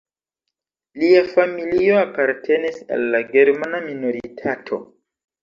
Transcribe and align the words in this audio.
Lia 1.01 1.19
familio 1.35 1.99
apartenis 2.05 2.81
al 2.97 3.07
la 3.17 3.21
germana 3.35 3.83
minoritato. 3.93 4.83